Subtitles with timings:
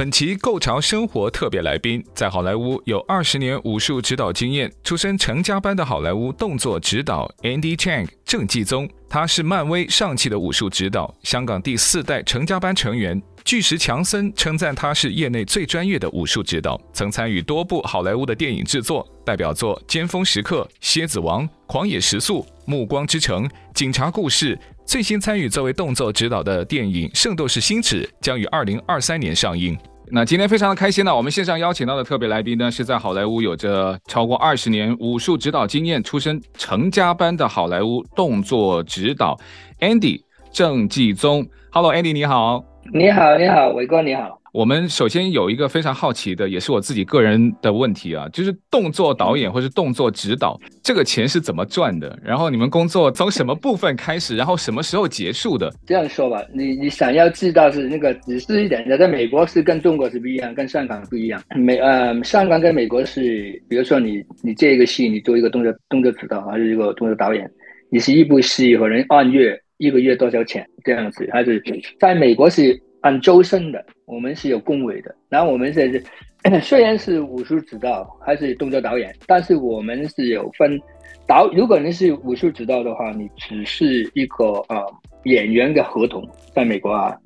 [0.00, 8.88] 本期《Go 潮生活》特别来宾，在好莱坞有二十年武术指导经验，出身成家班的好莱坞动作指导 Andy Chang 郑继宗。
[9.10, 13.20] 他是漫威上汽的武术指导，香港第四代成家班成员。
[13.44, 24.56] 巨石强森称赞他是业内最专业的武术指导，曾参与多部好莱坞的电影制作，代表作《尖峰时刻》《蝎子王》《狂野时速》《暮光之城》《警察故事》。
[24.86, 29.78] 最新参与作为动作指导的电影《圣斗士星矢》将于二零二三年上映。
[30.12, 39.38] 那今天非常的开心呢，我们线上邀请到的特别来宾呢，是在好莱坞有着超过二十年武术指导经验、出身成家班的好莱坞动作指导
[39.78, 40.20] Andy
[40.52, 41.46] 郑继宗。
[41.70, 42.64] Hello，Andy，你好。
[42.92, 44.39] 你好，你好，伟哥，你好。
[44.52, 52.18] 我们首先有一个非常好奇的，也是我自己个人的问题啊，就是动作导演或是动作指导，这个钱是怎么赚的？
[52.22, 55.72] 然后你们工作从什么部分开始，然后什么时候结束的？
[55.86, 61.40] 这样说吧，你你想要知道是那个仔细一点的，在美国是跟中国是不一样，跟香港不一样。
[61.54, 67.48] 美呃，香港跟美国是，比如说你你这个戏，你做一个动作动作指导还是一个动作导演，
[67.88, 71.62] 你是一部戏可能按月一个月多少钱这样子，还是
[72.00, 72.76] 在美国是？
[73.02, 75.14] 按周薪的，我们是有工位的。
[75.28, 76.02] 然后我们是
[76.62, 80.80] 虽然是武术指导，还是动作导演，但是我们是有分
[81.26, 81.50] 导。
[81.52, 84.84] 如果你是武术指导的话，你只是一个呃
[85.24, 87.16] 演员的合同，在美国啊，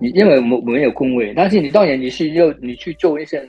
[0.00, 3.42] 你因为我们没有工位，但是你导演你是要你去做一些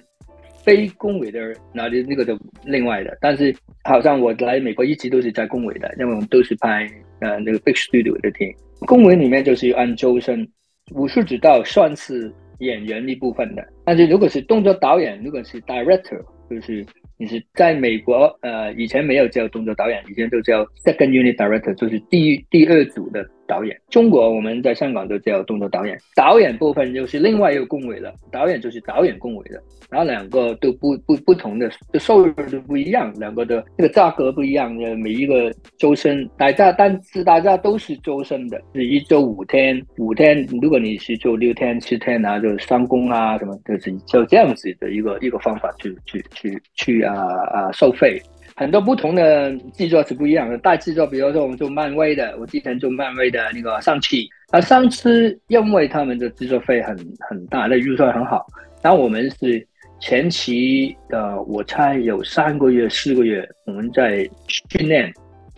[0.64, 1.40] 非工位的，
[1.74, 3.18] 那那个就另外的。
[3.22, 3.54] 但是
[3.84, 6.86] 好像我来美国一直都是在工位的，因为我们都是拍
[7.20, 10.50] 呃那个 Big Studio 的电影，工位里面就是按周薪。
[10.92, 16.86] 武术指导算是演员一部分的，但是如果是动作导演，如果是 director，就是
[17.18, 23.26] 你是在美国，呃，以前没有叫动作导演，以前都叫 second unit director，就是第第二组的。
[23.48, 25.98] 导演，中国我们在香港都叫动作导演。
[26.16, 47.14] 导演部分就是另外一个工位了，导演就是导演工位的，然后两个都不不不同的收入都不一样，两个的那个价格不一样的，每一个周深，大家但是大家都是周深的，是一周五天，五天如果你是做六天七天啊，就是三工啊什么，就是就这样子的一个一个方法去去去去啊
[47.52, 48.22] 啊收费。
[48.56, 55.10] 很多不同的制作是不一样的，大制作，比如说我们做漫威的，我之前做漫威的那个上汽，啊上汽
[55.48, 56.96] 因为他们的制作费很
[57.30, 58.46] 很大，那预算很好，
[58.82, 59.66] 然后我们是
[60.00, 65.12] 前期的，我猜有三个月、四个月，我们在训练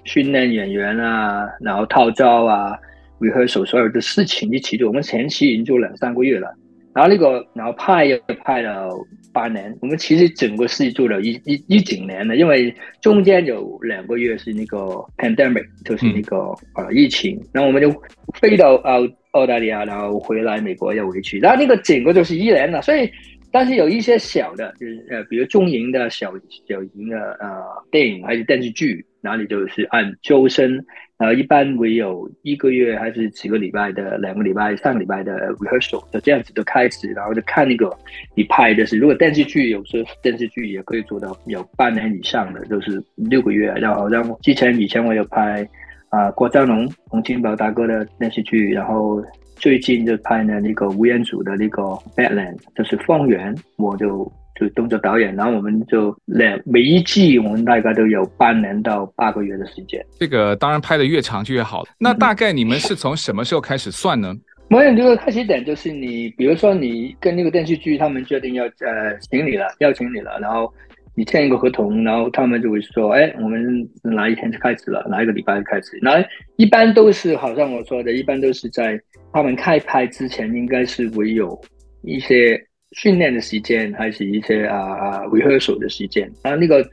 [0.04, 2.78] 训练演员啊，然后套招啊
[3.20, 6.54] ，rehearsal 所有的事情一起做，我们前期已经做两三个月了。
[6.94, 8.90] 然后那个，然后拍又拍了
[9.36, 9.78] 八年。
[9.82, 14.78] 我们其实整个是做了一一一整年的，因为中间有两个月是那个
[15.18, 16.38] pandemic，就是那个
[16.76, 17.38] 呃疫情。
[17.52, 17.94] 然后我们就
[18.40, 21.38] 飞到澳澳大利亚，然后回来美国又回去。
[21.40, 22.82] 然后那个整个就是一年了。
[22.82, 23.12] 所以，
[23.52, 26.32] 但是有一些小的，就是呃，比如中型的小
[26.68, 30.80] 小型的呃电影还是电视剧，哪里就是按周薪。
[31.18, 37.90] 呃，一般会有一个月还是几个礼拜的，两个礼拜、三个礼拜的 rehearsal，就这样子就开始，然后就看那个
[38.36, 43.74] 你拍的是，如果电视剧有时候电视剧也可以做到有半年以上的，就是六个月。
[43.78, 45.66] 然后，然后之前以前我有拍
[46.10, 49.24] 啊、郭章龙、洪金宝大哥的电视剧，然后
[49.56, 51.82] 最近就拍了那个吴彦祖的那个
[52.18, 54.30] Badland，就是方圆，我就。
[54.60, 60.02] 就动作导演，然后我们就两每一季，我们大概都有半年到八个月的时间。
[60.18, 61.84] 这个当然拍得越长就越好。
[62.00, 64.34] 那大概你们是从什么时候开始算呢？
[64.70, 70.74] 我们这个开始点就是你，比如说你跟那个电视剧，他们决定要呃请你了，邀请你了，然后
[71.16, 76.00] 你签一个合同，然后他们就会说，哎，我们哪一天就开始了，哪一个礼拜就开始。
[76.02, 76.24] 那
[76.56, 78.98] 一般都是好像我说的，一般都是在
[79.34, 81.60] 他们开拍之前，应该是会有
[82.04, 82.58] 一些。
[82.96, 86.84] 训练的时间，还是一些啊啊 rehearsal 的时间，然后那个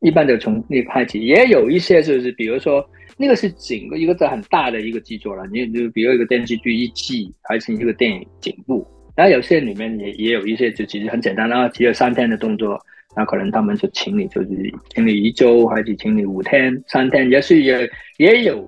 [0.00, 2.84] 一般就从那开始，也有一些就是，比如说
[3.16, 12.78] 那个是整个一个在很大的一个制作了，你就比如一个电视剧一季，还是一个电影整部，然后有些里面也也有一些就其实很简单，然后只有三天的动作，
[13.16, 14.48] 那可能他们就请你就是
[14.90, 18.64] 请你一周，还是请你五天、三天，也是也也有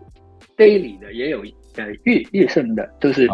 [0.56, 1.44] daily 的，也有
[1.76, 3.28] 呃预预胜的，就是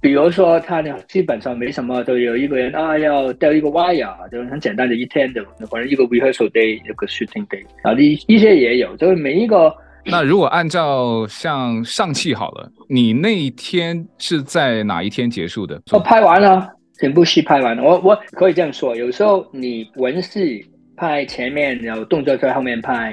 [0.00, 9.74] 比如说他呢基本上没什么，都有一个人啊要掉一个 wire，就是很简单的一天的，反正一个 rehearsal day，一个 shooting day，啊一一些也有，就是每一个。
[10.06, 15.80] 那如果按照像上气好了，你那一天是在哪一天结束的？
[15.92, 17.82] 我拍完了，整部戏拍完了。
[17.82, 20.64] 我我可以这样说，有时候你文戏
[20.96, 23.12] 拍前面，然后动作在后面拍；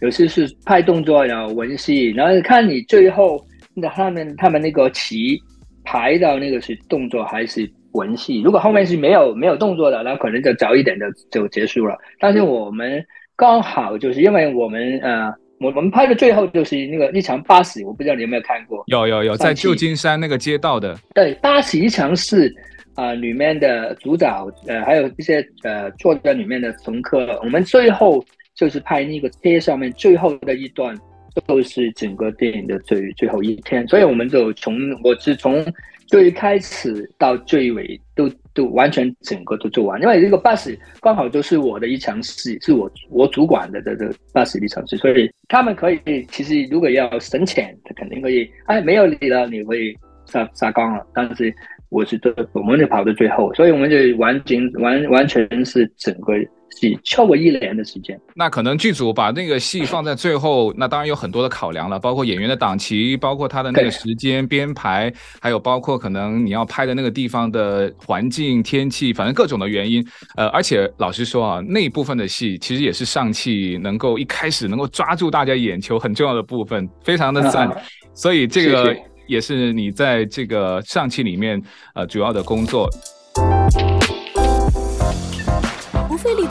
[0.00, 3.40] 有时是拍动作然后文戏，然后看你最后
[3.74, 5.38] 那他们他们那个棋
[5.84, 8.40] 排到那个是动作还是文戏。
[8.42, 11.96] 如果后面是没有没有动作的，那可能就早一点的就结束了。
[12.18, 13.04] 但是我们
[13.36, 15.32] 刚好就是因为我们呃。
[15.60, 18.82] 我我们拍的最后就是那个一场八喜，我不知道你有没有看过？
[18.88, 20.98] 有有有，在旧金山那个街道的。
[21.14, 22.52] 对，八喜一场是
[22.96, 27.40] 啊、呃，里面的主导呃，还有一些呃坐在里面的乘客。
[27.40, 28.22] 我们最后
[28.56, 30.94] 就是拍那个街上面最后的一段，
[31.46, 33.86] 都是整个电影的最最后一天。
[33.88, 35.64] 所以我们就从我是从
[36.06, 38.30] 最开始到最尾都。
[38.56, 49.92] 都完全整个都做完，因为这个巴士刚好就是我的一场戏，是我我主管的这个巴士的一场戏，所以他们可以其实如果要省钱，他肯定可以，哎，没有你了，你会
[50.26, 51.04] 杀杀光了。
[51.12, 51.52] 但是
[51.88, 56.34] 我是这我们就跑到最后，所以我们就完全完完全是整个。
[56.90, 70.06] 是超过一年的时间，那可能剧组把那个戏放在最后，那当然有很多的考量了，包括演员的档期，包括他的那个时间编排，还有包括可能你要拍的那个地方的环境、天气，反正各种的原因。
[70.36, 77.70] 呃，而且老实说啊，那一部分的戏其实也是上汽能够一开始能够抓住大家眼球很重要的部分，非常的赞。
[78.14, 78.96] 所以这个
[79.26, 81.60] 也是你在这个上汽里面
[81.94, 82.88] 呃主要的工作。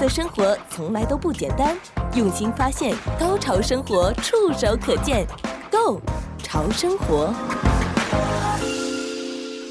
[0.04, 1.78] 的生活从来都不简单，
[2.14, 5.26] 用心发现，高潮生活触手可见
[5.72, 6.02] Go
[6.40, 7.34] 潮生活。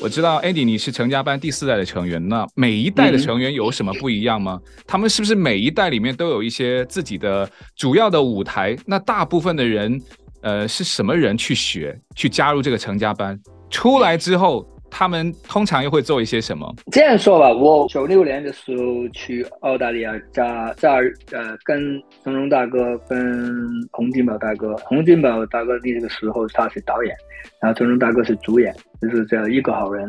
[0.00, 4.58] 我知道 Andy 你是成家班第四代的成员，那每一代的成员有什么不一样吗？
[4.64, 7.46] 嗯、他们是不是每一代里面都有一些自己的
[7.76, 8.74] 主要的舞台？
[8.86, 10.00] 那大部分的人，
[10.40, 13.38] 呃，是什么人去学，去加入这个成家班？
[13.68, 14.66] 出来之后。
[14.94, 16.70] 他们通常又会做一些什么？
[16.92, 20.90] 这样说吧，我九六年的时候去澳大利亚，在在
[21.32, 27.16] 呃跟成龙大哥、跟洪金宝大哥，洪金宝大哥那个时候他是导演，
[27.58, 30.06] 然后成龙大哥是主演，就是这样一个好人。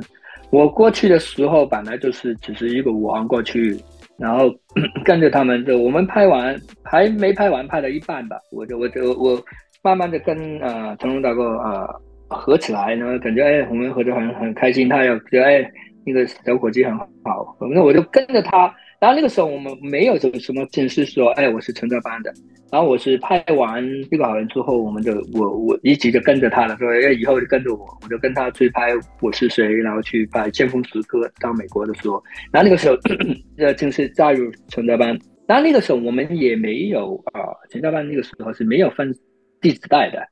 [0.50, 3.80] 我过去的时候本来就是只是一个武行过去，
[4.20, 4.54] 然后
[5.06, 9.42] 跟着他们，就我们拍完还没拍完，拍了一半吧，我就我就我
[9.82, 11.88] 慢慢的跟呃成龙大哥啊。
[12.34, 14.90] 合起来呢，感觉哎，我们合作很很开心。
[14.90, 15.72] 他又觉得哎，
[16.06, 18.74] 那个小伙计很好，那我就跟着他。
[19.00, 22.34] 然后那个时候我们没有什么什么正式说，哎，我是成家班的。
[22.72, 32.24] 然后我是拍完《这个好人》之后，我们就我我一直就跟着他了，说哎，以后就跟着我，我就跟他去拍《我是谁》，然后去拍《巅峰时刻》到美国的时候。
[32.52, 32.96] 然后那个时候
[33.60, 35.20] 呃，正式加入成家班。
[35.48, 39.14] 然后那个时候我们也没有啊，成家班那个时候是没有分
[39.60, 40.26] 第几代的，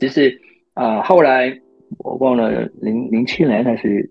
[0.00, 0.40] 只是。
[0.76, 1.50] 啊，后来
[2.04, 4.08] 我忘了零零七年还是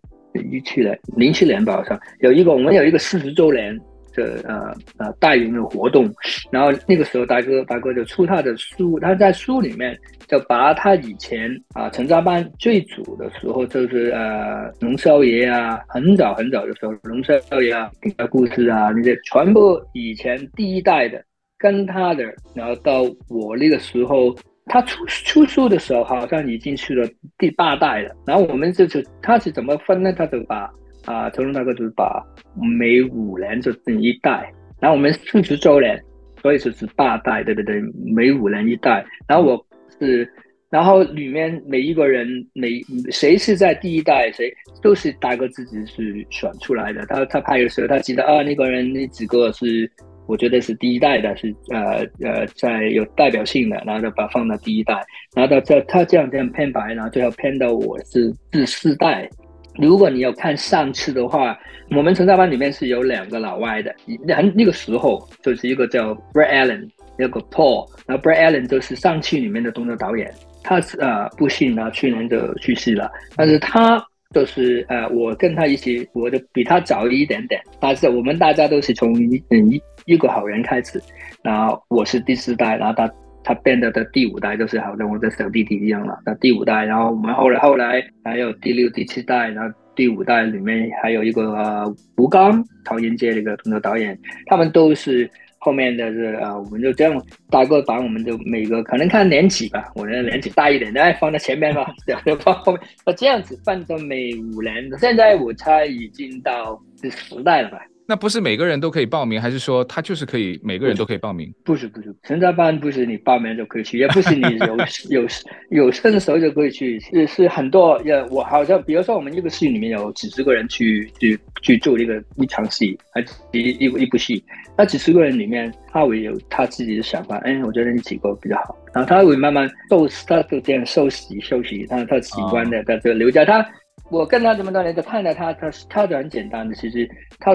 [0.52, 3.80] 一七年，零七年吧，好像有一个我们有一个四十周年
[4.16, 6.12] 的呃呃大型的活动，
[6.50, 9.96] 然后那个时候大哥大哥就出他的书，他在书里面
[10.28, 21.24] 就把他以前啊成家班最主的时候就是呃龙少爷啊，很早很早的时候龙少爷啊的故事啊那些全部以前第一代的
[21.60, 22.24] 跟他的，
[22.56, 24.36] 然后到我那个时候。
[24.68, 27.08] 他出出书的时候，好像已经去了
[27.38, 28.16] 第八代了。
[28.26, 30.12] 然后我们这次他是怎么分呢？
[30.12, 30.70] 他就把
[31.06, 32.24] 啊，成龙大哥就是把
[32.56, 34.52] 每五年就分一代。
[34.80, 36.02] 然后我们四十周年，
[36.42, 37.80] 所以就是八代，对不对？
[38.14, 39.06] 每五年一代。
[39.28, 39.66] 然后我
[40.00, 40.28] 是，
[40.72, 42.82] 然后里面每一个人，每
[43.12, 47.06] 谁是在第一代，谁都是大哥自己是选出来的。
[47.06, 49.90] 他他拍的时候，他记得啊，那个人那几个是。
[50.28, 54.94] 我觉得是第一代的，是呃呃在有代表性的，然后就把放到第一代，
[55.36, 59.30] 然后到这他这样这样偏白，然后最后偏到我是第四代。
[59.78, 61.58] 如果你有看上次的话，
[61.92, 63.94] 我们成家班里面是有两个老外的，
[64.26, 66.90] 那那个时候就是一个叫 Brad Allen，
[67.20, 74.04] 一个 Paul，然后 Brad Allen 就是上期里面的动作导演，他是呃不幸呢去年就去世了，但是他。
[74.34, 81.02] 就是呃，我跟他一起，我就比他早一点点，但是我们大家都是从一嗯一一个好人开始，
[81.44, 83.12] 然后我是第四代，然后他
[83.44, 86.20] 他变得的第五代就是好像我的小弟弟一样了。
[86.26, 107.80] 那第五代，然后我们后来后来还有第六、第七代，然后第五代里面还有一个呃吴刚，曹云杰那个动作导演，他们都是后面的是啊，我们就这样大概把我们就每个可能看年纪吧，我的年纪大一点的放在前面吧， 对，放后面，那 这样子放到每五年，现在我猜已经到第十代了吧。
[108.08, 111.52] 那不是每个人都可以报名，还是说他就是可以每个人都可以报名？
[111.64, 114.78] 不是不是，成家班不是你报名就可以去，也不是你有
[115.22, 115.28] 有
[115.70, 118.00] 有身手就可以去，是是很多。
[118.04, 123.22] 也我好像比如说我们一个戏里面有几十个人去去去做这个一场戏，还
[123.52, 124.44] 一一一部戏，
[124.78, 127.38] 那几十个人里面他会有他自己的想法。
[127.38, 133.66] 哎，我觉得你几个比较好，然后他会慢慢受他就这样受洗休息，他他喜欢的他就留下他。
[134.12, 137.10] 我跟他这么多年，就看到他，他他就很简单的，其实
[137.40, 137.54] 他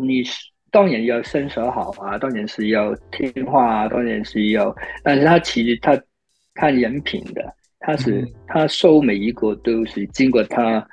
[0.00, 0.22] 你
[0.70, 6.00] 当然要身手好啊，当然是要听话啊，当然是要，但是他其实他
[6.54, 10.86] 看人品的，他是、嗯、他收每一个都是经过他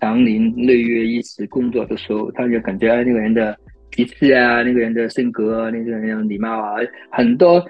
[0.00, 3.54] 长年累月一直工作的时候，他就感觉那个人的
[3.90, 6.76] 脾气啊，那个人的性格啊，那个人的礼貌啊，
[7.10, 7.62] 很多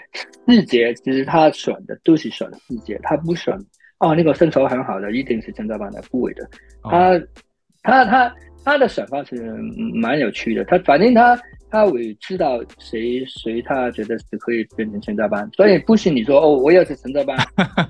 [0.46, 3.58] 细节其实他选的都是选细节，他不选。
[4.04, 6.46] 哦，那个身手很好的一定是陈家班的，不会的。
[6.82, 7.23] 他、哦、
[7.82, 8.34] 他他
[8.64, 9.37] 他的想法是
[9.94, 11.38] 蛮有趣的，他反正他
[11.70, 17.37] 他会知道谁谁他觉得是可以变成成家班，所以不行你说哦，我要是成家班，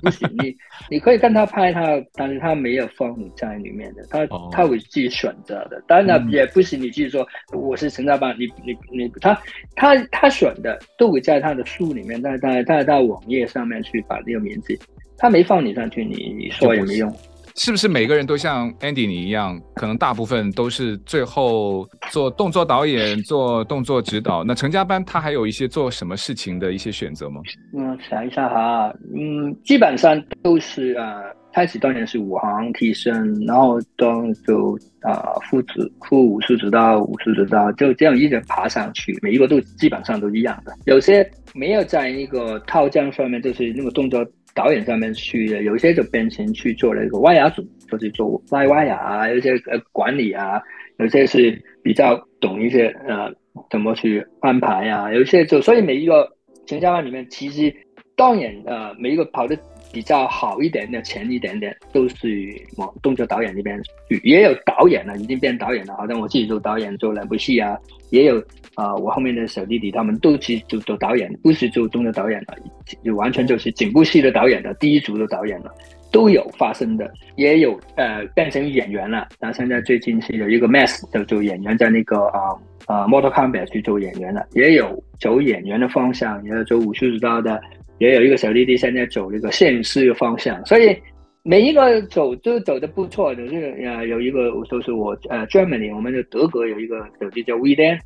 [0.01, 0.55] 不行，你
[0.89, 5.81] 你可以跟他拍他，但是他没有放你在里面的，他、哦、他会自己选择的。
[5.87, 9.39] 当然也不行你自己说我是成家班，你你你他
[9.75, 14.77] 他他选的都会在他的书里面，在在在在网页上面去把那个名字。
[15.17, 17.13] 他没放你上去，你你说也没用。
[17.57, 19.57] 是不是每个人都像 Andy 你一样？
[19.75, 24.43] 可能大部分都是最后做动作导演、做动作指导。
[24.43, 27.39] 那成家班他还有一些做什么事情的一些选择吗？
[27.73, 40.73] 嗯，想一下哈，嗯，基本上都是呃，开始当然是武行替身，然后当就啊副指副武术指导、武术指导，就这样一直爬上去，每一个都基本上都一样的。
[40.87, 44.27] 有些没有在那个套将上面，就是那个动作。
[44.55, 50.59] 导演上面去的，有些就变成去做了一个外牙组，就是做拉外牙啊，有些呃管理啊，
[50.97, 53.31] 有些是比较懂一些呃
[53.69, 56.27] 怎么去安排啊，有些就所以每一个
[56.65, 57.71] 成家班里面，其实
[58.15, 59.55] 导演呃每一个跑的。
[59.95, 65.93] 比较好一点的前一点点都是往动作导演那边去，也有导演了，已经变导演了。
[65.95, 68.37] 好像我自己做导演做两部戏啊，也有
[68.73, 72.57] 啊、呃，我后面的小弟弟他们都去做做导演，不是做动作导演了，
[73.05, 75.73] 就完全就是整部戏的导演了，第一组的导演了，
[76.11, 79.29] 都有发生的，也有呃变成演员了。
[79.39, 82.39] 那现在最近是有一个 Max 就做演员，在那个啊
[82.85, 87.61] 啊、呃呃、Mortal Kombat 去做演员了，也有走演员的方向，也有走武术指导的。
[87.99, 90.95] 也有一个小弟弟现在走那个摄影师的方向，所以
[91.43, 93.45] 每一个走都走得不错的。
[93.47, 97.99] 就是呃，有一个就是我呃，Germany，我们的德国有一个小弟弟叫 Weeden，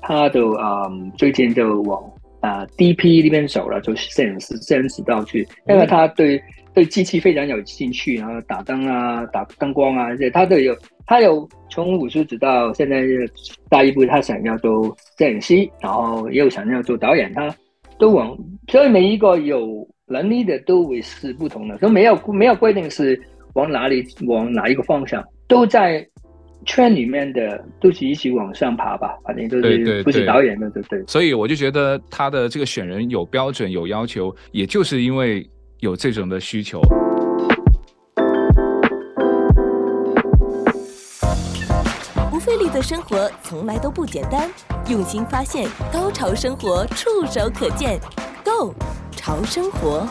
[0.00, 2.02] 他就嗯最近就往
[2.40, 6.40] 啊、DP 那边走了，就是摄影师摄影指导去，因为他对
[6.74, 10.76] 对机器非常有兴趣，然后打灯啊、打灯光啊而且，他都有。
[11.08, 13.04] 他有从武术指导，现在
[13.70, 14.84] 下一步他想要做
[15.16, 17.54] 摄影师，然后又想要做导演，他。
[17.98, 18.36] 都往，
[18.68, 23.20] 所以每一个有能力的都会是不同的，都没有没有规定是
[23.54, 26.06] 往哪里往哪一个方向，都在
[26.64, 31.06] 圈里面的都是一起往上爬吧，反正都是不是导演的，对对，对，对。
[31.06, 35.48] 所以我就觉得他的这个选人有标准有要求，也就是因为
[35.80, 36.80] 有这种的需求。
[42.76, 44.50] 的生活从来都不简单。
[44.86, 47.98] 用心发现，高潮生活触手可见
[48.44, 48.74] Go
[49.12, 50.06] 潮生活。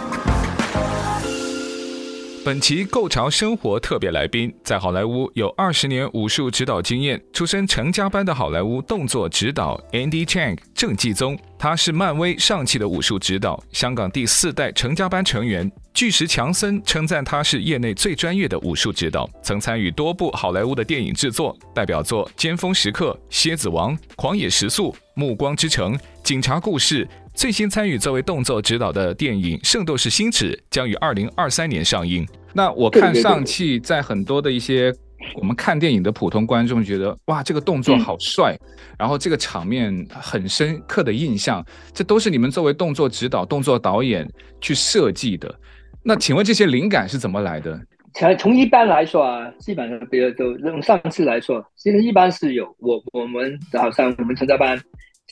[2.44, 11.38] 本期《Go 潮生活》特别来宾，在好莱坞有二十年武术指导经验，出身成家班的好莱坞动作指导 Andy Chang 郑继宗。
[11.60, 15.72] 他是漫威上汽的武术指导，香港第四代成家班成员。
[15.96, 27.06] 巨石强森称赞他是业内最专业的武术指导，曾参与多部好莱坞的电影制作，代表作《尖峰时刻》《蝎子王》《狂野时速》《暮光之城》《警察故事》。
[27.34, 32.28] 最新参与作为动作指导的电影《圣斗士星矢》将于二零二三年上映。
[32.52, 34.94] 那我看上汽在很多的一些
[35.40, 38.58] 我们看电影的普通观众觉得，哇，这个动作好帅，
[39.00, 45.58] 然后这个场面很深刻的印象，这都是你们作为动作指导、动作导演去设计的。
[46.06, 47.78] 那请问这些灵感是怎么来的？
[48.14, 54.80] 从从一般来说啊，基本上比如就用上次来说，其实一般是有我我们好像我们成家班，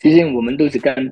[0.01, 1.09] 其实我们都是跟。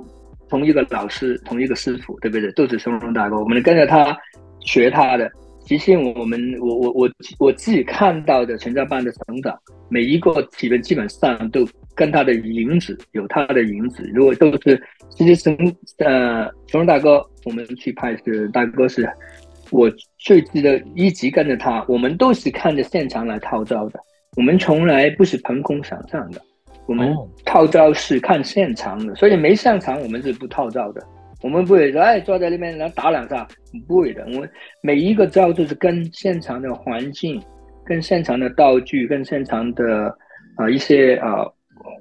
[0.50, 2.51] 同一个老师，同一个师傅，对不对？
[2.51, 4.13] 都是成龙大哥，我们跟着他
[4.60, 5.32] 学他的。
[5.62, 11.65] 其实我们我我我我自己看到的成家班的成长，每一个基本基本上都
[11.96, 14.03] 跟他的影子有他的影子。
[14.13, 15.56] 如果都是其实成
[16.00, 19.10] 呃成龙大哥，我们去拍是大哥是，
[19.72, 24.00] 我最记得一直跟着他，我们都是看着现场来套招的，
[24.38, 26.42] 我们从来不是凭空想象的，
[26.86, 31.01] 我们套招是看现场的，所以没上场我们是不套招的。
[31.44, 33.48] 我们不会说，哎，坐在那边然后打两下，
[33.88, 34.24] 不会的。
[34.28, 34.50] 我们
[34.84, 37.42] 每一个招都是跟现场的环境、
[37.84, 40.06] 跟现场的道具、跟现场的
[40.56, 41.44] 啊、呃、一些啊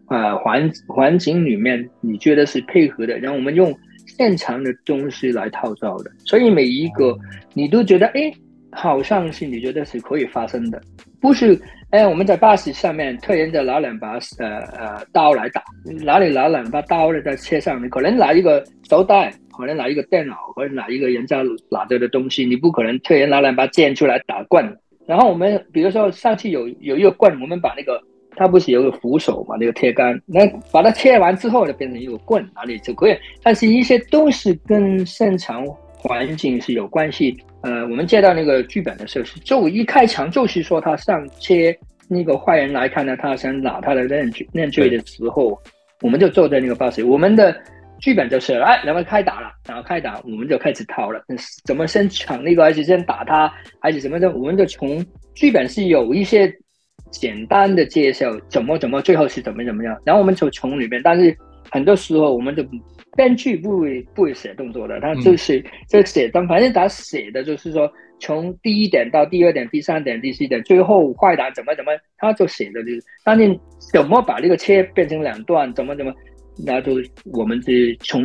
[0.08, 3.74] 啊环环境里面，你觉得是配合的，然后我们用
[4.20, 6.10] 现场的东西来套招的。
[6.26, 7.18] 所以每一个
[7.54, 8.30] 你都觉得，哎，
[8.70, 10.78] 好像是你觉得是可以发生的，
[11.22, 11.58] 不是？
[11.88, 15.64] 哎，我们在巴士上面突然就拿两把呃呃刀来打，
[16.04, 17.20] 哪里拿两把刀呢？
[17.22, 24.76] 在车上，你可能拿一个手袋，可能拿一个电脑，或者拿一个人家拿着的东西，你不可能突然拿两把剑出来打棍。
[25.06, 28.00] 然后我们比如说上次有有一个棍，我们把那个
[28.36, 33.16] 它不是有个扶手嘛，那个铁杆，那把它切完之后就变成一个棍，哪里就可以。
[33.42, 35.64] 但是一些都是跟现场
[35.96, 37.36] 环境是有关系。
[37.62, 41.76] 呃，我们接到那个剧本的时候，是就一开场就是说他上切
[42.08, 45.60] 那个坏人来看到他想拿他的刃刃锯的时候，
[46.00, 47.04] 我们就坐在那个巴士。
[47.04, 47.54] 我们的
[48.00, 51.22] 剧本就是，哎，然后开打了，然后开打，我们就开始逃了。
[51.66, 54.30] 怎么先抢那个，还是先打他，还是什么的？
[54.32, 56.50] 我们就从剧本是有一些
[57.10, 59.96] 简单的介绍，怎么怎么，最后是怎么怎么样。
[60.04, 61.36] 然后我们就从里面，但是
[61.70, 62.64] 很多时候我们就。
[63.16, 73.58] 编剧不会不会写动作的，他就是这写，但反正他写的就是说，从第一点到第二点、第三点、第四点，最后坏蛋怎么怎么，他就写的就是，但你
[73.92, 76.14] 怎么把这个切变成两段，怎么怎么，
[76.64, 76.92] 那就
[77.32, 78.22] 我们是从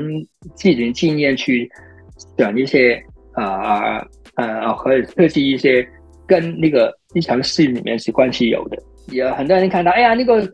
[0.55, 1.67] 自己的经验去
[2.37, 5.85] 讲一些啊啊和设计一些
[6.27, 10.47] 跟那个一场戏里面是关系有的，也很多人看到，哎呀那个。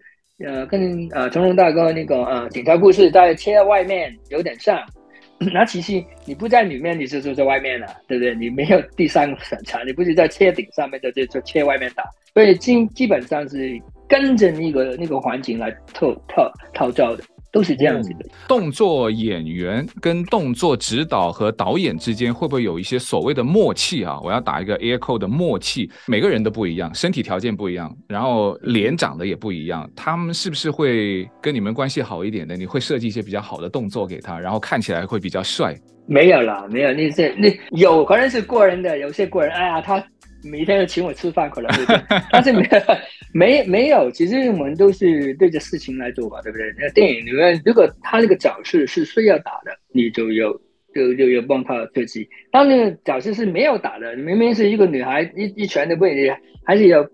[0.43, 4.75] 呃，跟呃成龙大哥那个呃警察故事在切外面有点像，
[5.53, 8.33] 那其实你不在里面，你是就在外面了，对不对？
[8.33, 12.03] 你没有第三个审查，你不是在切顶上面就，就就切外面打，
[12.33, 17.23] 所以基基本上是跟着那个那个环境来套套套招的。
[17.51, 18.25] 都是这样子的。
[18.47, 24.19] 动作演员跟动作指导和导演之间会不会有一些所谓的默契啊？
[24.23, 32.55] 我要打一个 air code 的默契，每个人都不一样，身体条件不一样，然后脸长得也不一样，他们是不是会跟你们关系好一点的？
[32.55, 35.75] 你会设计一些比较好的动作给他，然后看起来会比较帅？
[36.07, 40.03] 没有啦，没有，那些那有可能是过人的，有些过人，哎呀，他。
[40.43, 42.19] 每天要请我吃饭，可能对不对？
[42.31, 42.67] 但是没，
[43.33, 44.09] 没没有。
[44.11, 46.73] 其实我们都是对着事情来做吧，对不对？
[46.79, 50.51] 那电影里面，如果他那个角色是需要打的，你就有
[50.93, 56.33] 就就有帮他设计；当那个角色是没有打的，明明是一个女孩，一一拳都不会，
[56.65, 57.07] 还是要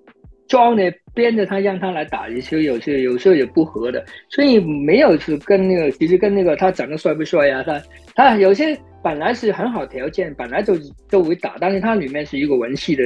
[0.48, 4.04] 装的编着他让他来打，有些有些有时候也不合的。
[4.30, 7.64] 所以没有是跟那个，其实跟那个他长得帅不帅呀？
[7.64, 7.82] 他
[8.16, 8.78] 他有些。
[9.08, 10.76] 本来是很好条件，本来就
[11.08, 13.04] 就会打，但是他里面是一个文戏的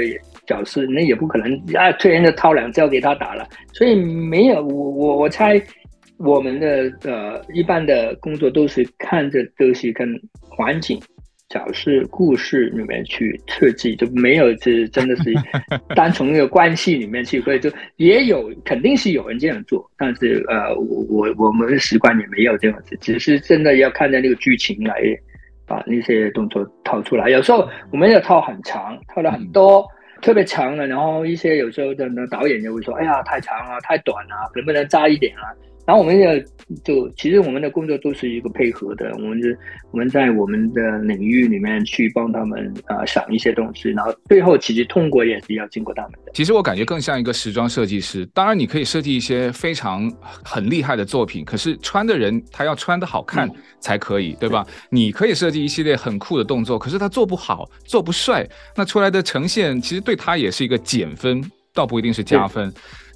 [0.48, 5.62] 角色，那也不可能啊，突然就掏两招给他打了，所以没有我我我猜
[6.18, 11.00] 我们的呃一般的工作都是看着都是跟环境、
[11.50, 15.32] 角色、故事里面去设计，就没有是真的是
[15.96, 25.00] 单从那个关系里面去，所以就也有肯定是有人这样做，但是呃我我我们的习惯也没有这样子，只是真的要看着那个剧情来。
[25.72, 29.88] 把那些动作套出来，有时候我们要套很长，套了很多，嗯、
[30.22, 35.48] 特别长了，然后一些有时候的导演就会说：“哎呀，太长了，太短了，能不能扎一点啊？”
[35.86, 36.44] 然后我们的
[36.86, 39.58] 就其实我们的工作都是一个配合的，我们是
[39.92, 46.32] 我们在我们的领域里面去帮他们啊、呃、想一些东西，然后最后其实通过也是要经过他们的。
[46.34, 50.10] 其实我感觉更像一个时装设计师，当然你可以设计一些非常
[50.44, 54.66] 很厉害的作品，可是穿的人他要穿的好看才可以，嗯、对吧？
[54.90, 62.72] 你可以设计一系列很酷的动作，可是他做不好，做不帅，那出来的呈现其实对他也是一个减分，倒不一定是加分。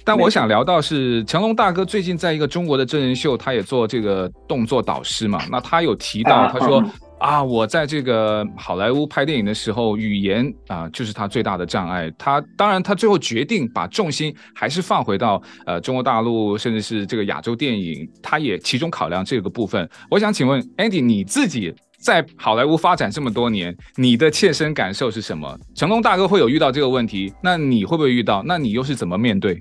[0.06, 5.42] 但我想聊到是成龙大哥最近在一个中国的真人秀，他也做这个动作导师嘛。
[5.50, 6.80] 那他有提到，他说
[7.18, 12.08] 啊，我在这个好莱坞拍电影的时候，语言啊就是他最大的障碍。
[12.16, 19.90] 他当然他最后决定把重心还是放回到呃中国大陆，甚至是这个亚洲电影，他也其中考量这个部分。
[20.08, 25.58] 我想请问 Andy，你自己在好莱坞发展这么多年，你的切身感受是什么？
[25.74, 28.44] 成龙大哥会有遇到这个问题，那你会不会遇到？
[28.46, 29.58] 那你又是怎么面对？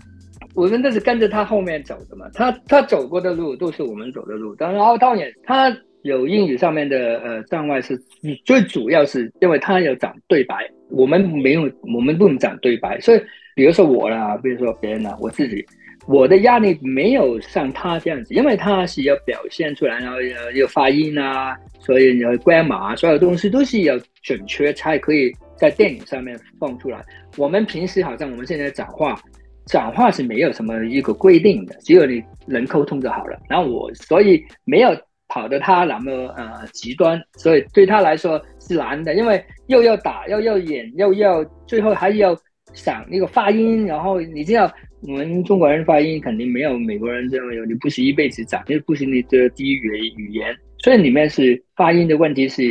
[0.55, 4.55] 我们都是跟着他后面走的嘛，他他走过的路都是我们走的路。
[4.55, 7.99] 当然，然后导演他有英语上面的呃障碍，是
[8.45, 10.55] 最主要是因为他有讲对白，
[10.89, 12.99] 我们没有，我们不能讲对白。
[13.01, 13.21] 所以，
[13.53, 15.65] 比如说我啦，比如说别人啦，我自己，
[16.07, 27.01] 我的压力没有像他这样子，因为他是要表现出来，然后要要发音啊，所以你要 grammar，所有东西都是要准确才可以在电影上面放出来。
[27.35, 29.19] 我们平时好像我们现在讲话，
[29.65, 33.39] 讲话是没有什么一个规定的，只有你能沟通就好了。
[33.49, 34.95] 然后我所以没有。
[35.27, 42.37] 跑得他那么呃极端，所以对他来说是难的，因为又要打又要演又要最后还要
[42.75, 52.63] 想那个发音，然后你知道我们中国人发音肯定没有美国人这么有，你不是一辈子长，又不是你的第一语语言，所以里面是发音的问题是。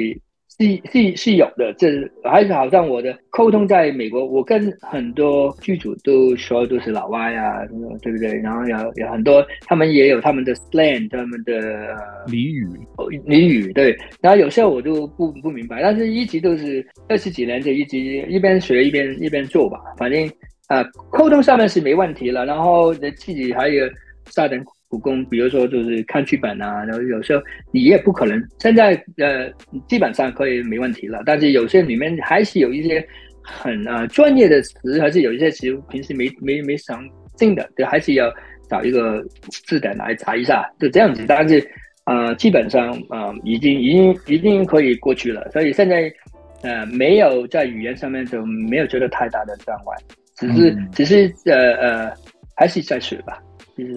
[0.56, 1.88] 是是是有的，这
[2.22, 7.66] 还是好像我的沟通在美国，我跟很多剧组都说都是老外啊，
[8.00, 8.34] 对不对？
[8.40, 11.52] 然后有有很多他们也有他们的 slang，他们的
[12.28, 12.66] 俚语，
[13.26, 13.96] 俚语对。
[14.20, 20.24] 然后有时候我都不不明白，但是一直都是二十几年就一直一边学一边一边做吧，反正
[20.68, 23.84] 啊沟通上面是没问题了，然后自己还有
[24.30, 24.64] 下点。
[24.94, 28.40] 苦功，比如说就是看剧本啊，然后有时候你也不可能。
[28.61, 29.50] 现在呃，
[29.88, 33.04] 基本上可以没问题了，但是有些里面还是有一些
[33.42, 37.04] 很啊、呃、专业的词，还是有一些词平时没 没没想
[37.37, 38.33] 进的，就还是要
[38.70, 39.20] 找一个
[39.66, 41.24] 字典来查一下，就这样子。
[41.26, 41.59] 但是
[42.04, 45.50] 啊、呃，基本上啊、呃，已经已经已经可以过去了。
[45.50, 46.12] 所以现在
[46.62, 50.02] 呃，没有在语言上面就没有觉得太大的障碍，
[50.37, 52.12] 只是、嗯、只是呃呃，
[52.54, 53.42] 还是在学吧。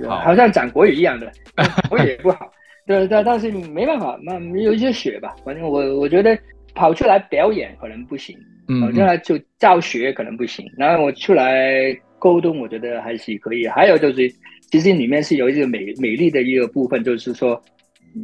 [0.08, 1.32] 好像讲国语一样的，
[1.90, 2.52] 国语也不好，
[2.86, 5.36] 对，但但是没办法，那有一些学吧。
[5.44, 6.38] 反正我我觉得
[6.74, 8.38] 跑出来表演可能不行，
[8.82, 10.66] 跑出来就教学可能不行。
[10.78, 13.68] 然后我出来沟通，我觉得还是可以。
[13.68, 14.30] 还有就是，
[14.72, 17.62] 其实里面是有一个美美丽的一个部分，就是说，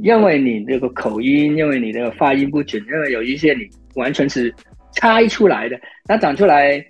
[0.01, 4.53] 因为你那个口音，因为你那个发音不准，因为有一些你完全是
[4.93, 6.83] 猜出来的，那讲出来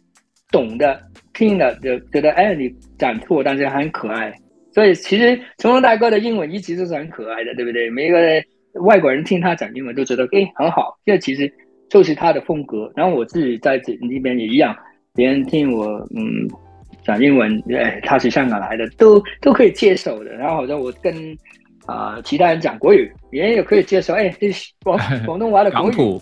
[0.51, 1.01] 懂的
[1.33, 4.31] 听的就觉得哎，你讲错，但是很可爱。
[4.73, 7.89] 所以其实成龙大哥的英文一直都是很可爱的，对不对？
[7.89, 8.19] 每一个
[8.81, 11.51] 外国人听他讲英文都觉得哎很好，这其实
[11.89, 12.91] 就是他的风格。
[12.95, 14.75] 然后我自己在这里边也一样，
[15.13, 16.47] 别人听我嗯
[17.05, 20.33] 讲英文，哎他是香港来的，都都可以接受的。
[20.33, 21.13] 然后好像我跟
[21.85, 24.13] 啊、其他人讲国语，别人也可以接受。
[24.15, 26.21] 哎这是广广东话的 广普，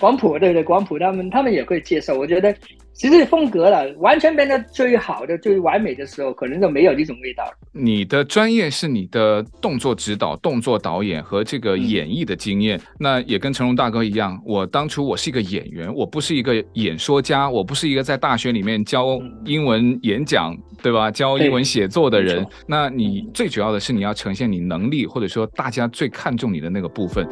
[0.00, 0.62] 广普对不对？
[0.64, 2.18] 广普他们他们也可以接受。
[2.18, 2.54] 我觉得。
[2.92, 7.44] 其实风格了，完全变得最好的、最完美的时候，可能就没有这种味道。
[7.72, 14.38] 你的专业是你的动作指导、动作导演和这个演绎的经验，嗯、那也跟成龙大哥一样。
[14.44, 21.10] 我当初我是一个演员，我不是一个演说家，我不是一个在大学里面教英文演讲，嗯、对吧？
[21.10, 22.46] 教英文写作的人。
[22.66, 27.26] 那你最主要的是你要呈现你能力，或者说大家最看重你的那个部分。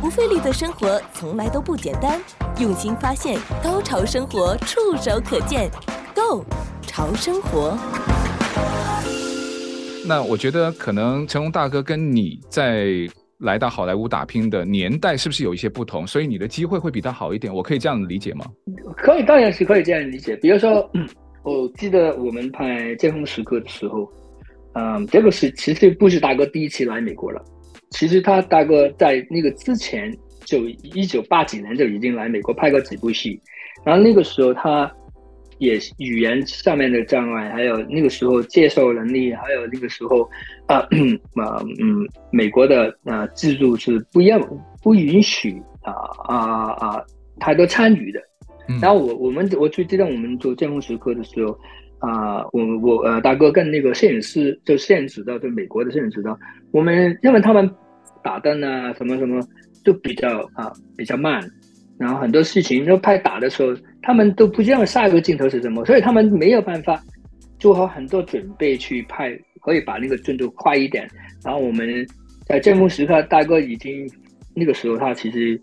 [0.00, 2.18] 不费力的生活从来都不简单，
[2.58, 5.70] 用心发现，高潮生活触手可见
[6.14, 6.42] Go
[6.80, 7.76] 潮生活。
[10.08, 12.86] 那我觉得可能成龙大哥跟你在
[13.40, 16.06] 来到好莱坞打拼的年代是不是有一些不同？
[16.06, 18.46] 所以你的机会会比他好一点，我可以这样理解吗？
[18.96, 20.34] 可以，当然是可以这样理解。
[20.36, 20.90] 比如说，
[21.42, 22.64] 我记得我们拍
[22.98, 24.10] 《巅峰时刻》的时候，
[24.74, 27.44] 嗯，这个是其实不是大哥第一次来美国了。
[27.90, 33.40] 其实他大哥在那个之前就一九八几年就已经来美国拍过几部戏，
[33.84, 34.88] 然后那个时候他
[35.58, 40.22] 也语言上面的障碍，还有那个时候接受能力，还有那个时候
[40.66, 40.76] 啊
[41.34, 44.38] 啊 嗯，美国的啊制度是不要
[44.82, 45.92] 不允许啊
[46.28, 47.04] 啊啊
[47.40, 48.20] 太多参与的。
[48.80, 51.58] 然后我我们我最记得我们做巅峰时刻的时候。
[52.00, 56.38] 啊、我我呃，大哥跟那个摄影师，就摄影指导，就美国的摄影指导，
[56.72, 57.70] 我们认为他们
[58.24, 59.38] 打灯啊，什么什么，
[59.84, 61.46] 就比较啊比较慢，
[61.98, 66.98] 然后很多事情就拍打的时候，他们都不知道下一个镜头是什么，所以他们没有办法
[67.58, 71.06] 做好很多准备去拍，可以把那个进度快一点。
[71.44, 72.06] 然后我们
[72.46, 74.08] 在巅峰时刻，大哥已经
[74.54, 75.60] 那个时候他其实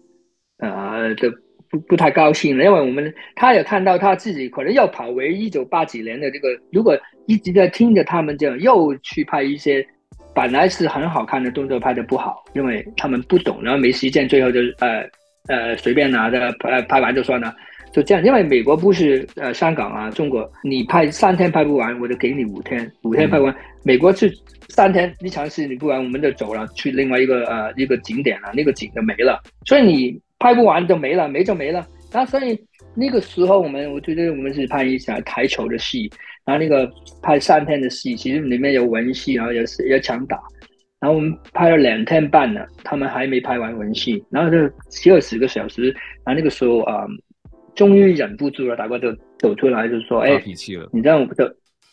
[0.59, 1.33] 呃的。
[1.69, 9.85] 不不太高兴了，因为我们他也看到他自己可能要跑回一九八几年的这个，如果一直在听着他们这样，又去拍一些
[10.33, 15.03] 本来是很好看的动作拍的不好，因为他们不懂，然后没时间，最后就呃
[15.47, 17.53] 呃随便拿着拍拍完就算了，
[17.91, 18.23] 就这样。
[18.23, 23.53] 因为美国不是呃香港啊，中国，你拍三天拍不完，我就给你五天，五天拍完。
[23.53, 24.31] 嗯、美国是
[24.69, 30.21] 三天一场戏，你不完我们就走了，去另外一个呃一个景点了，那个景就没了，所以你。
[30.39, 31.85] 拍不完就没了，没就没了。
[32.11, 32.59] 然后所以
[32.95, 36.09] 那个时候我们，我觉得我们是拍一场台球的戏，
[36.45, 36.89] 然后那个
[37.21, 40.39] 拍三天的戏，其实里面有文戏，然后有有强打。
[40.99, 44.57] 然后我们拍了两天半了，他们还没拍完文戏，然后就
[44.89, 45.91] 十二十个小时，
[46.25, 47.07] 然后那个时候啊、呃，
[47.75, 50.41] 终于忍不住了，大哥就走出来就说：“哎，
[50.91, 51.35] 你这样我不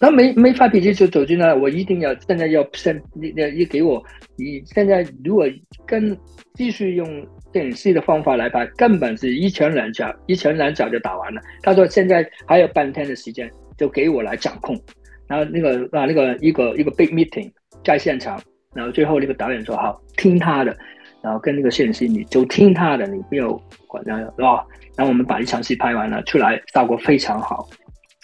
[0.01, 4.03] 那。”没没发脾气就走进来，我一定要现在要先你你给我，
[4.37, 5.47] 你现在如果
[5.85, 6.17] 跟
[6.55, 11.41] 继续用电影戏的方法来拍，根本是一拳两脚，一拳两脚就打完了。
[11.63, 14.79] 他说现在还有半天的时间，就给我来掌控。
[15.27, 17.51] 然后那个啊那个一个一个 big meeting
[17.83, 18.41] 在现场，
[18.73, 20.77] 然后最后那个导演说好听他的，
[21.23, 23.51] 然后跟那个摄影师你就听他的，你不要
[23.89, 24.15] 管他。
[24.39, 24.63] 哦，
[24.97, 27.69] 然后我们把一场戏拍完了，出来效果非常好。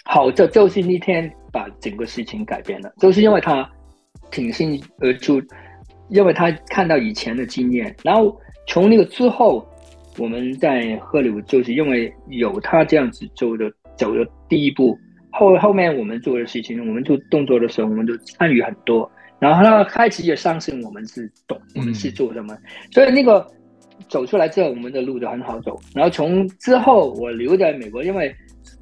[0.03, 3.69] 好，这就是那天把整个事情改变了，就是因为他
[4.31, 5.41] 挺身而出，
[6.09, 8.35] 因为他看到以前的经验，然后
[8.67, 9.65] 从那个之后，
[10.17, 14.97] 我们在荷里就是因为有他这样子做的走的第一步，
[15.31, 19.09] 后后面我们做的事情，我们做动作的时候，我们就参与很多，
[19.39, 22.61] 然后他开始也相信我们是懂，我们是做什么，嗯、
[22.91, 23.47] 所以那个
[24.09, 25.79] 走出来之后，我们的路就很好走。
[25.95, 28.33] 然后从之后我留在美国，因为。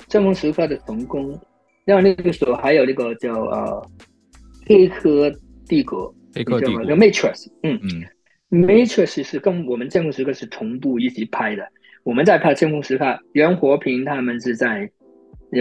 [0.07, 1.39] 峥嵘时刻的成功，
[1.85, 3.87] 然后那个时候还有那个叫呃
[4.65, 5.31] 黑客
[5.67, 11.63] 帝国，黑客帝国叫 Matrix，嗯嗯，Matrix 是跟我们峥嵘时刻是同步一起拍的。
[12.03, 14.89] 我们在拍峥嵘时刻，袁和平他们是在，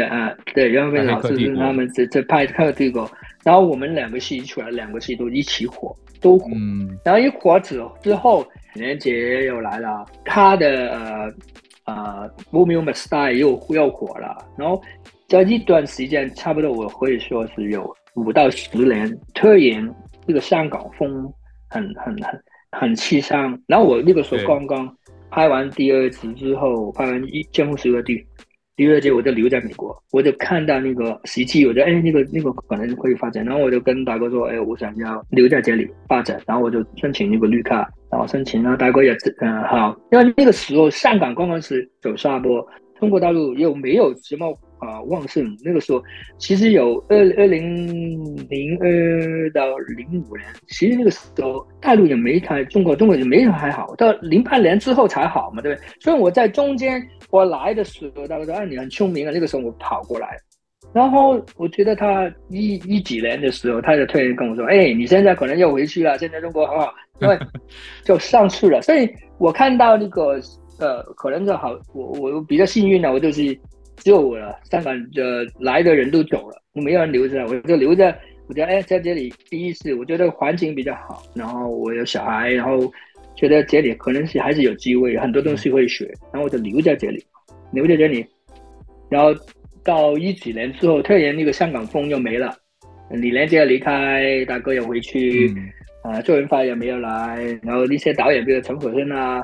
[0.09, 3.11] 啊对，袁和平老师他们是在拍黑客帝国，
[3.45, 6.49] 然后我们两个戏出来，两个戏都一起火，都火。
[6.55, 11.35] 嗯、然后一火之之后，连杰又来了，他的呃。
[11.89, 14.79] 呃《Woo My Style 又又火了，然后
[15.27, 19.95] 在一段时间，差不多我可以说是有五到十年，突然
[20.27, 21.33] 这个香港风
[21.71, 22.39] 很很很
[22.73, 23.59] 很凄伤。
[23.67, 24.95] 然后我那个时候刚刚
[25.31, 28.23] 拍完第二集之后，拍完一峥嵘时刻第
[28.77, 37.89] 第二集，我就留在美国，我就看到那个时机，我觉得哎，那个那个可能可以发展，然后我就跟大哥说，哎，我想要留在这里发展，然后我就申请那个绿卡。
[38.11, 42.67] 然后申请啊，大哥也嗯好，因为那个时候香港刚刚是走下坡，
[42.99, 45.45] 中国大陆又没有什么啊旺盛。
[45.63, 46.03] 那个时候
[46.39, 47.87] 其实有二二零
[48.49, 55.89] 零二到零五年，其实那个时候大陆也没太，中国中国也没还好，到零八年之后才好嘛，对不对？
[56.01, 60.29] 所以我在中间我来的时候，大哥说啊，你很聪明啊，那个时候我跑过来。
[60.95, 67.39] 然后我觉得他一一几年的时候，他就突然跟我说：“哎，你现在可能要回去了，现在中国很好，因 为
[68.03, 70.41] 就上去了。”所以我看到那个
[70.81, 73.55] 呃，可能就好，我我比较幸运的，我就是
[73.97, 78.17] 只有我了，香港的来的人都走了，我没有人留着，我就留着。
[78.49, 82.91] 我觉得哎，在这里第一次，我觉得环境比较好，然后我有小孩，然后
[83.37, 87.23] 觉得这里可能是还是有机会，很多东西会学，然后我就留在这里，
[87.73, 88.25] 留在这里，
[89.11, 89.39] 然后。
[89.85, 92.55] 到一几年之后，突然那个香港风又没了，
[93.11, 95.53] 李连杰离开，大哥又回去，
[96.03, 99.39] 啊、周润发也没有来，然后那些导演，比如陈可辛啊，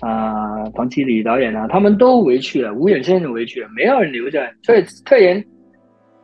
[0.00, 5.42] 啊、呃，黄基理导演啊，他们都回去了，吴远先生回去了，没有人留在，所以突然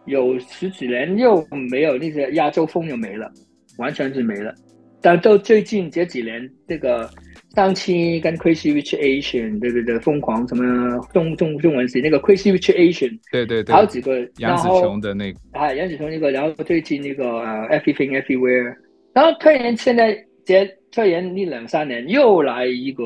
[0.07, 3.31] 有十几年又没有那些亚洲风又没了，
[3.79, 4.55] 完全是没了。
[5.03, 7.09] 但到最近这几年，这个。
[7.57, 9.99] 上期跟 Crazy Rich Asian 对对对？
[10.01, 18.77] 疯狂什么中中中文是那个 Crazy Rich Asian，对对对，好几个杨紫琼的那个，啊杨紫琼那个，然后最近那个呃 Everything Everywhere，
[19.15, 20.15] 然后突然现在
[20.45, 23.05] 这突然那两三年又来一个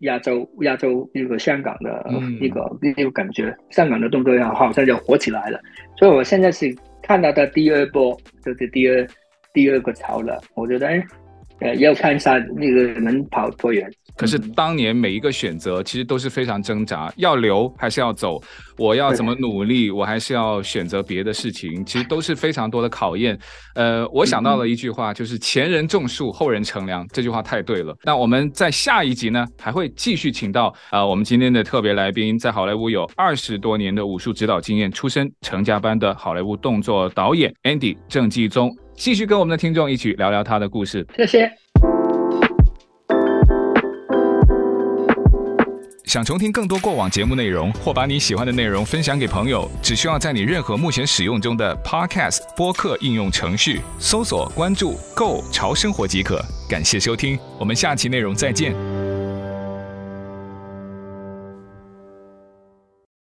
[0.00, 2.04] 亚洲亚洲那个香港的
[2.38, 5.58] 一个那、嗯、个感觉，香港的动作要好像就火起来了，
[5.98, 6.66] 所以我现在是
[7.02, 9.06] 看到的第二波，就是第二
[9.54, 11.02] 第二个潮了，我觉得哎。
[11.60, 13.88] 呃，要看一下那个能跑多远。
[14.16, 18.40] 可是当年每一个选择其实都是非常挣扎，要留还是要走？
[18.78, 19.90] 我要怎么努力？
[19.90, 21.84] 我还是要选择别的事情？
[21.84, 23.38] 其实都是非常多的考验。
[23.74, 27.06] 呃，我想到了一句话，就是“前人种树，后人乘凉”。
[27.12, 27.94] 这句话太对了。
[28.04, 38.74] 那我们在下一集呢，还会继续请到啊、呃，我们今天的特别来宾，在好莱坞有二十多年的武术指导经验，出身成家班的好莱坞动作导演 Andy 郑继宗。
[38.96, 41.06] 继续跟我们的听众一起聊聊他的故事。
[41.16, 41.50] 谢谢。
[46.04, 56.40] 想重听更多过往节目内容，或把你喜欢的内容分享给朋友，只需要在你任何目前使用中的 Podcast 播客应用程序搜索、关注“购潮生活”即可。
[56.70, 58.95] 感谢收听，我们下期内容再见。